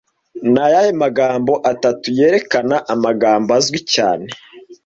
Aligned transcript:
Ni 0.51 0.59
ayahe 0.65 0.91
magambo 1.03 1.53
atatu 1.71 2.07
yerekana 2.17 2.75
amagambo 2.93 3.49
azwi 3.59 3.79
cyane 3.93 4.27